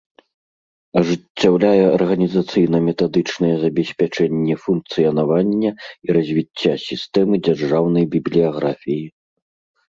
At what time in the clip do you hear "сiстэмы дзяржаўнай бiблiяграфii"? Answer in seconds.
6.87-9.05